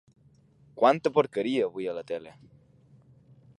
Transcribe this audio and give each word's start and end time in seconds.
Quanta 0.79 1.11
porqueria 1.17 1.67
avui 1.69 1.91
a 1.91 1.95
la 1.99 2.05
tele. 2.13 2.35